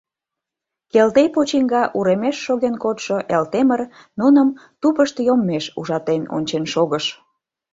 Келтей 0.91 1.27
почиҥга 1.35 1.83
уремеш 1.97 2.37
Шоген 2.45 2.75
кодшо 2.83 3.17
Элтемыр 3.35 3.81
нуным 4.19 4.49
тупышт 4.81 5.15
йоммеш 5.27 5.65
ужатен 5.79 6.21
ончен 6.35 6.63
шогыш. 6.73 7.05